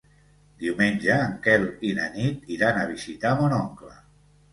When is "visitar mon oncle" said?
2.93-3.93